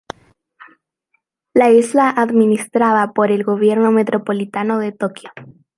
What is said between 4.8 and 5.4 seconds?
Tokio.